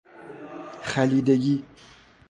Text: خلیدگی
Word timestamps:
خلیدگی 0.83 1.63